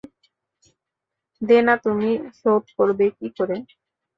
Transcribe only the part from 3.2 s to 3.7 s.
করে।